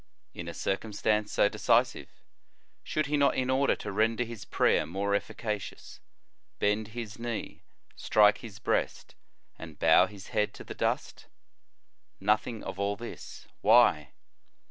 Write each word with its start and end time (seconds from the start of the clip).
In 0.33 0.47
a 0.47 0.53
circumstance 0.55 1.31
so 1.31 1.47
decisive, 1.47 2.09
should 2.81 3.05
he 3.05 3.17
not, 3.17 3.35
in 3.35 3.51
order 3.51 3.75
to 3.75 3.91
render 3.91 4.23
his 4.23 4.45
prayer 4.45 4.87
more 4.87 5.13
efficacious, 5.13 5.99
bend 6.57 6.87
his 6.97 7.19
knee, 7.19 7.61
strike 7.95 8.39
his 8.39 8.57
breast, 8.57 9.13
and 9.59 9.77
bow 9.77 10.07
his 10.07 10.29
head 10.29 10.55
to 10.55 10.63
the 10.63 10.73
dust? 10.73 11.27
Nothing 12.19 12.63
of 12.63 12.79
all 12.79 12.95
this. 12.95 13.47
Why? 13.61 14.13